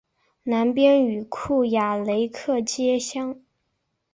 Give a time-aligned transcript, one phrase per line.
[0.45, 3.37] 南边与库雅雷克接壤。